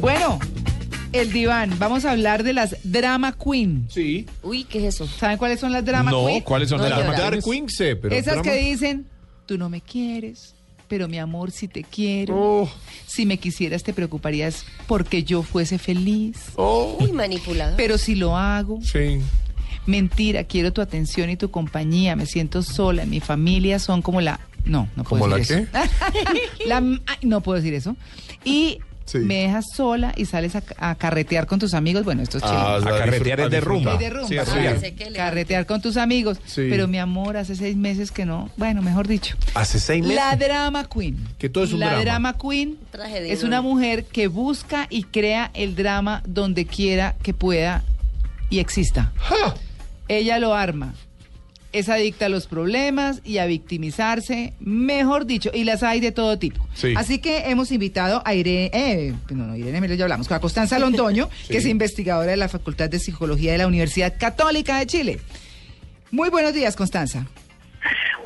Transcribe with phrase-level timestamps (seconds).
[0.00, 0.38] Bueno,
[1.12, 1.72] el diván.
[1.78, 3.86] Vamos a hablar de las drama queen.
[3.90, 4.26] Sí.
[4.42, 5.06] Uy, ¿qué es eso?
[5.06, 6.42] ¿Saben cuáles son las drama No, queen?
[6.42, 7.68] ¿cuáles son No, las Dark Queen?
[7.68, 9.06] sé, pero Esas drama- que dicen,
[9.46, 10.54] tú no me quieres,
[10.88, 12.34] pero mi amor, si te quiero.
[12.36, 12.70] Oh,
[13.06, 16.36] Si me quisieras, te preocuparías porque yo fuese feliz.
[16.56, 17.76] oh, Uy, manipulado.
[17.76, 19.18] Pero si lo hago, sí.
[19.86, 22.14] mentira, quiero tu atención y tu compañía.
[22.16, 23.06] Me siento sola.
[23.06, 24.40] Mi familia son como la.
[24.64, 25.80] No, no puedo ¿Como la decir eso.
[26.66, 27.96] La- ay, no puedo decir eso.
[28.44, 29.18] Y Sí.
[29.18, 32.04] me dejas sola y sales a, a carretear con tus amigos.
[32.04, 32.60] Bueno, esto es chévere.
[32.60, 33.96] Ah, A carretear es de rumba.
[33.96, 34.28] De rumba.
[34.28, 34.44] Sí, Ah,
[35.14, 36.38] Carretear con tus amigos.
[36.44, 36.66] Sí.
[36.68, 38.50] Pero mi amor, hace seis meses que no.
[38.56, 39.36] Bueno, mejor dicho.
[39.54, 40.16] Hace seis meses.
[40.16, 41.16] La drama queen.
[41.38, 42.02] Que todo es un la drama.
[42.02, 47.32] drama queen Tragedia, es una mujer que busca y crea el drama donde quiera que
[47.32, 47.84] pueda
[48.50, 49.12] y exista.
[50.08, 50.94] Ella lo arma.
[51.76, 56.38] Es adicta a los problemas y a victimizarse, mejor dicho, y las hay de todo
[56.38, 56.66] tipo.
[56.74, 56.94] Sí.
[56.96, 60.78] Así que hemos invitado a Irene, eh, no, no, Irene Melo ya hablamos, a Constanza
[60.78, 65.20] Londoño, que es investigadora de la Facultad de Psicología de la Universidad Católica de Chile.
[66.10, 67.26] Muy buenos días, Constanza.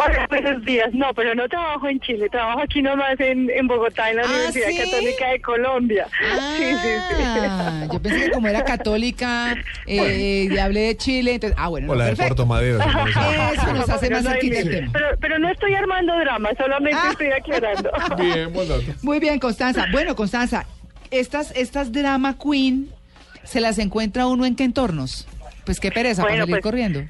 [0.02, 0.88] Hola, buenos días.
[0.94, 4.26] No, pero no trabajo en Chile, trabajo aquí nomás en, en Bogotá, en la ¿Ah,
[4.26, 4.76] Universidad sí?
[4.78, 6.06] Católica de Colombia.
[6.56, 7.22] Sí, sí, sí.
[7.22, 9.54] Ah, yo pensé que como era católica
[9.86, 12.34] eh, y hablé de Chile, entonces, ah, bueno, O no, la de perfecto.
[12.34, 12.78] Puerto Madero.
[13.54, 13.72] eso.
[13.74, 14.90] Nos hace Pero más no.
[14.92, 17.08] Pero, pero no estoy armando drama, solamente Ah.
[17.10, 17.90] estoy aclarando.
[18.18, 18.82] Bien, buen dato.
[19.02, 19.86] Muy bien, Constanza.
[19.92, 20.66] Bueno, Constanza,
[21.10, 22.88] estas, estas drama queen
[23.44, 25.26] se las encuentra uno en qué entornos.
[25.64, 27.00] Pues qué pereza Bueno, para salir pues, corriendo.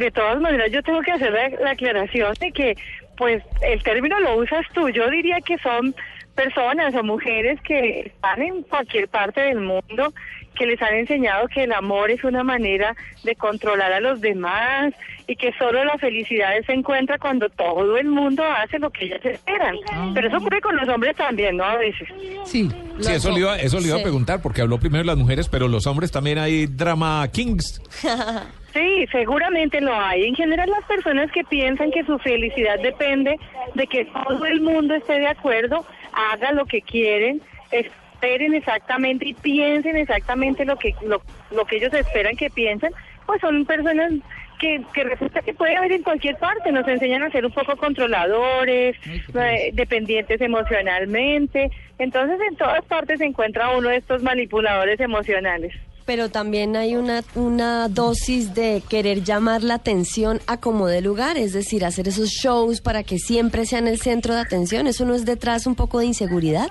[0.00, 2.74] De todas maneras, yo tengo que hacer la, la aclaración de que,
[3.16, 4.88] pues, el término lo usas tú.
[4.88, 5.94] Yo diría que son
[6.34, 10.14] personas o mujeres que están en cualquier parte del mundo,
[10.54, 12.94] que les han enseñado que el amor es una manera
[13.24, 14.92] de controlar a los demás
[15.26, 19.24] y que solo la felicidad se encuentra cuando todo el mundo hace lo que ellas
[19.24, 19.76] esperan.
[20.14, 21.64] Pero eso ocurre con los hombres también, ¿no?
[21.64, 22.08] A veces.
[22.46, 22.68] Sí.
[23.00, 24.00] Sí, eso le iba, eso le iba Sí.
[24.00, 27.80] a preguntar, porque habló primero de las mujeres, pero los hombres también hay drama kings.
[28.72, 30.24] Sí, seguramente lo hay.
[30.24, 33.36] En general las personas que piensan que su felicidad depende
[33.74, 37.42] de que todo el mundo esté de acuerdo, haga lo que quieren,
[37.72, 41.20] esperen exactamente y piensen exactamente lo que lo,
[41.50, 42.92] lo que ellos esperan que piensen,
[43.26, 44.12] pues son personas
[44.60, 46.70] que, que resulta que puede haber en cualquier parte.
[46.70, 48.96] Nos enseñan a ser un poco controladores,
[49.34, 51.70] eh, dependientes emocionalmente.
[51.98, 55.74] Entonces en todas partes se encuentra uno de estos manipuladores emocionales.
[56.10, 61.36] Pero también hay una, una dosis de querer llamar la atención a como de lugar,
[61.36, 64.88] es decir, hacer esos shows para que siempre sean el centro de atención.
[64.88, 66.66] ¿Eso no es detrás un poco de inseguridad?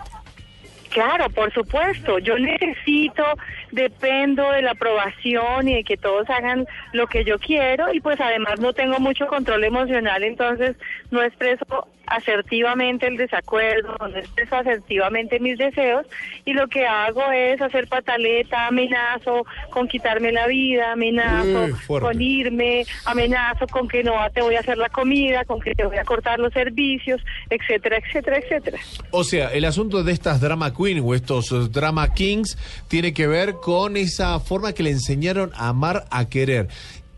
[0.90, 2.20] Claro, por supuesto.
[2.20, 3.24] Yo necesito,
[3.72, 8.20] dependo de la aprobación y de que todos hagan lo que yo quiero y pues
[8.20, 10.76] además no tengo mucho control emocional, entonces
[11.12, 16.06] no expreso asertivamente el desacuerdo, no expreso asertivamente mis deseos
[16.44, 22.08] y lo que hago es hacer pataleta, amenazo con quitarme la vida, amenazo fuerte.
[22.08, 25.86] con irme, amenazo con que no te voy a hacer la comida, con que te
[25.86, 28.80] voy a cortar los servicios, etcétera, etcétera, etcétera.
[29.12, 32.58] O sea, el asunto de estas drama queen o estos eh, drama kings
[32.88, 36.68] tiene que ver con esa forma que le enseñaron a amar, a querer.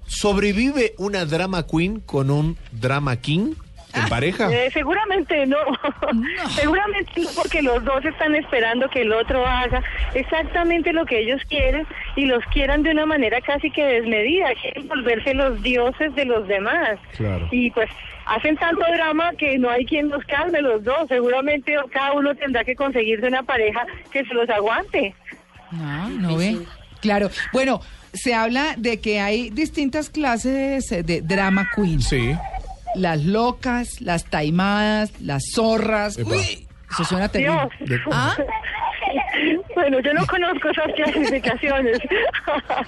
[0.05, 3.53] ¿Sobrevive una drama queen con un drama king
[3.93, 4.51] en pareja?
[4.51, 5.57] Eh, seguramente no.
[6.49, 9.81] seguramente no, porque los dos están esperando que el otro haga
[10.13, 14.49] exactamente lo que ellos quieren y los quieran de una manera casi que desmedida.
[14.61, 16.99] Quieren volverse los dioses de los demás.
[17.15, 17.47] Claro.
[17.51, 17.89] Y pues
[18.25, 21.07] hacen tanto drama que no hay quien los calme los dos.
[21.07, 25.15] Seguramente cada uno tendrá que conseguirse una pareja que se los aguante.
[25.71, 26.57] No, no ve.
[27.01, 27.29] Claro.
[27.53, 27.81] Bueno,
[28.13, 32.01] se habla de que hay distintas clases de drama queen.
[32.01, 32.35] Sí.
[32.95, 36.17] Las locas, las taimadas, las zorras.
[36.17, 36.31] Epa.
[36.31, 37.69] Uy, eso suena terrible.
[37.79, 38.01] Dios.
[38.11, 38.35] ¿Ah?
[39.75, 41.99] Bueno, yo no conozco esas clasificaciones.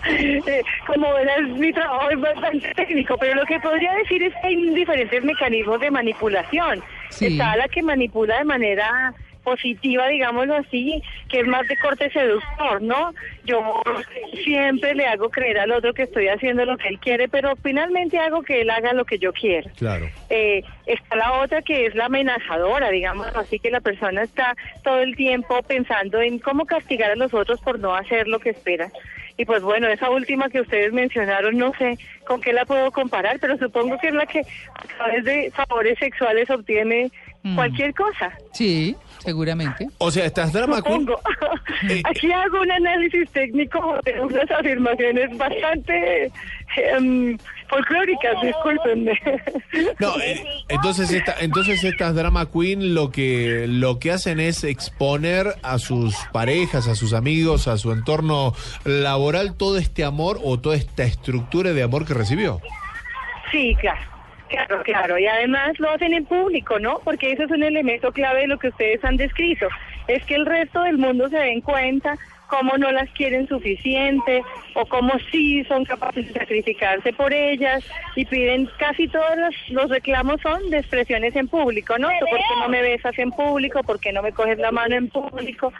[0.07, 4.47] Eh, Como verás, mi trabajo es bastante técnico, pero lo que podría decir es que
[4.47, 6.81] hay diferentes mecanismos de manipulación.
[7.09, 7.27] Sí.
[7.27, 9.13] Está la que manipula de manera
[9.44, 13.13] positiva, digámoslo así, que es más de corte seductor, ¿no?
[13.45, 13.81] Yo
[14.44, 18.18] siempre le hago creer al otro que estoy haciendo lo que él quiere, pero finalmente
[18.19, 19.69] hago que él haga lo que yo quiero.
[19.78, 20.10] Claro.
[20.30, 25.00] Eh, está la otra que es la amenazadora, digamos así que la persona está todo
[25.00, 28.92] el tiempo pensando en cómo castigar a los otros por no hacer lo que espera.
[29.36, 33.39] Y pues bueno, esa última que ustedes mencionaron, no sé con qué la puedo comparar,
[33.39, 37.12] pero supongo que es la que a través de favores sexuales obtiene
[37.44, 37.56] Mm.
[37.56, 38.31] cualquier cosa.
[38.54, 39.90] Sí, seguramente.
[39.98, 41.01] O sea, estas drama queen.
[41.01, 41.22] Supongo.
[41.90, 46.31] Eh, Aquí hago un análisis técnico de unas afirmaciones bastante
[46.78, 47.38] em,
[47.68, 49.19] folclóricas, discúlpenme.
[50.00, 55.56] No, eh, entonces esta, entonces estas drama queen lo que lo que hacen es exponer
[55.63, 58.54] a sus parejas, a sus amigos, a su entorno
[58.86, 62.62] laboral todo este amor o toda esta estructura de amor que recibió.
[63.51, 64.12] Sí, claro.
[64.53, 65.17] Claro, claro.
[65.17, 67.00] Y además lo hacen en público, ¿no?
[67.03, 69.67] Porque eso es un elemento clave de lo que ustedes han descrito.
[70.07, 72.17] Es que el resto del mundo se den cuenta
[72.47, 74.44] cómo no las quieren suficiente
[74.75, 77.83] o cómo sí son capaces de sacrificarse por ellas
[78.15, 82.09] y piden casi todos los, los reclamos son de expresiones en público, ¿no?
[82.19, 83.81] ¿Tú ¿Por qué no me besas en público?
[83.81, 85.73] ¿Por qué no me coges la mano en público?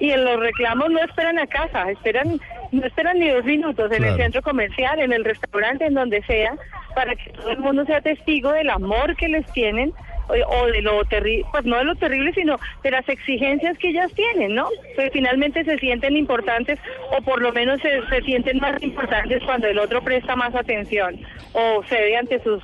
[0.00, 2.38] Y en los reclamos no esperan a casa, esperan
[2.72, 4.14] no esperan ni dos minutos en Claro.
[4.14, 6.54] el centro comercial, en el restaurante, en donde sea,
[6.94, 9.92] para que todo el mundo sea testigo del amor que les tienen
[10.28, 13.88] o, o de lo terrible, pues no de lo terrible, sino de las exigencias que
[13.88, 14.68] ellas tienen, ¿no?
[14.96, 16.78] Que finalmente se sienten importantes
[17.16, 21.18] o por lo menos se, se sienten más importantes cuando el otro presta más atención
[21.54, 22.62] o cede ante sus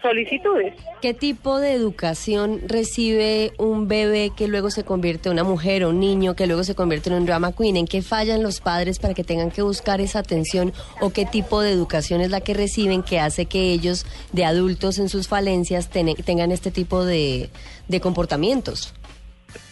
[0.00, 0.74] solicitudes.
[1.00, 5.90] ¿Qué tipo de educación recibe un bebé que luego se convierte en una mujer o
[5.90, 7.76] un niño que luego se convierte en un drama queen?
[7.76, 10.72] ¿En qué fallan los padres para que tengan que buscar esa atención?
[11.00, 14.98] ¿O qué tipo de educación es la que reciben que hace que ellos, de adultos
[14.98, 17.48] en sus falencias, ten- tengan este tipo de,
[17.88, 18.94] de comportamientos?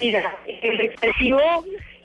[0.01, 1.41] Mira, el excesivo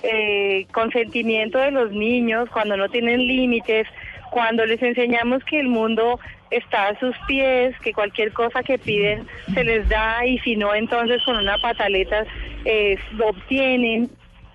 [0.02, 3.88] eh, consentimiento de los niños cuando no tienen límites,
[4.32, 6.20] cuando les enseñamos que el mundo
[6.52, 10.74] está a sus pies, que cualquier cosa que piden se les da y si no,
[10.74, 12.26] entonces con una pataleta
[12.66, 14.10] eh, lo obtienen.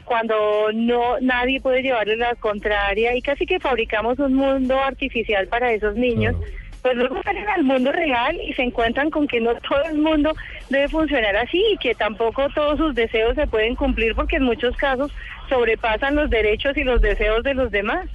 [0.04, 5.72] Cuando no nadie puede llevarle la contraria y casi que fabricamos un mundo artificial para
[5.72, 6.34] esos niños
[6.82, 10.34] pues luego salen al mundo real y se encuentran con que no todo el mundo
[10.68, 14.76] debe funcionar así y que tampoco todos sus deseos se pueden cumplir porque en muchos
[14.76, 15.12] casos
[15.48, 18.08] sobrepasan los derechos y los deseos de los demás.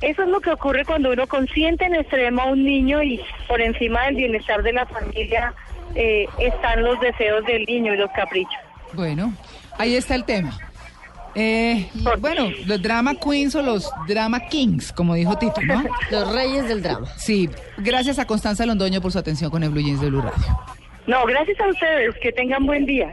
[0.00, 3.60] Eso es lo que ocurre cuando uno consiente en extremo a un niño y por
[3.60, 5.54] encima del bienestar de la familia
[5.94, 8.60] eh, están los deseos del niño y los caprichos.
[8.92, 9.32] Bueno,
[9.78, 10.58] ahí está el tema.
[11.38, 11.88] Eh,
[12.18, 15.84] bueno, los drama queens o los drama kings, como dijo Tito, ¿no?
[16.10, 17.06] Los reyes del drama.
[17.18, 20.58] Sí, gracias a Constanza Londoño por su atención con el Blue Jeans de Blue Radio.
[21.06, 23.12] No, gracias a ustedes, que tengan buen día.